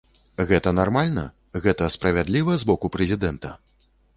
[0.51, 1.25] Гэта нармальна,
[1.67, 3.57] гэта справядліва з боку прэзідэнта?